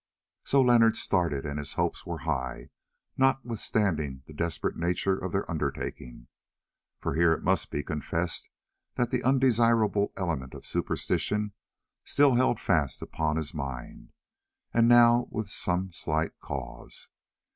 [0.43, 2.71] So Leonard started, and his hopes were high
[3.17, 6.25] notwithstanding the desperate nature of their undertaking.
[6.97, 8.49] For here it must be confessed
[8.95, 11.53] that the undesirable element of superstition
[12.03, 14.11] still held fast upon his mind,
[14.73, 17.07] and now with some slight cause.